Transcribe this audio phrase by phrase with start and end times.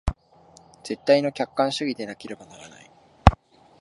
[0.83, 2.89] 絶対の客観主義でなければならない。